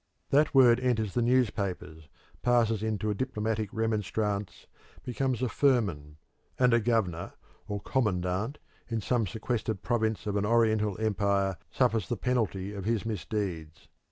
[0.31, 2.09] That word enters the newspapers,
[2.41, 4.65] passes into a diplomatic remonstrance,
[5.03, 6.17] becomes a firman,
[6.57, 7.33] and a governor
[7.67, 13.05] or commandant in some sequestered province of an Oriental empire suffers the penalty of his
[13.05, 13.89] misdeeds.